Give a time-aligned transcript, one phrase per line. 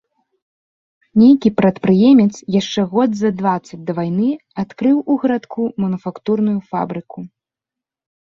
[1.21, 4.29] Нейкі прадпрыемец, яшчэ год за дваццаць да вайны,
[4.65, 7.19] адкрыў у гарадку мануфактурную фабрыку.